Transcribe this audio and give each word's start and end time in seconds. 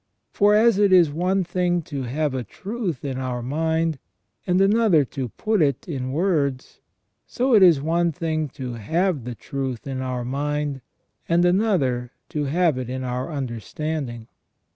For 0.31 0.55
as 0.55 0.79
it 0.79 0.91
is 0.91 1.11
one 1.11 1.43
thing 1.43 1.83
to 1.83 2.01
have 2.01 2.33
a 2.33 2.43
truth 2.43 3.05
in 3.05 3.19
our 3.19 3.43
mind, 3.43 3.99
and 4.47 4.59
another 4.59 5.05
to 5.05 5.29
put 5.29 5.61
it 5.61 5.87
in 5.87 6.11
words, 6.11 6.79
so 7.27 7.53
it 7.53 7.61
is 7.61 7.79
one 7.83 8.11
thing 8.11 8.49
to 8.57 8.73
have 8.73 9.25
that 9.25 9.37
truth 9.37 9.85
in 9.85 10.01
our 10.01 10.25
mind, 10.25 10.81
and 11.29 11.45
another 11.45 12.13
to 12.29 12.45
have 12.45 12.79
it 12.79 12.89
in 12.89 13.03
our 13.03 13.31
understanding. 13.31 14.27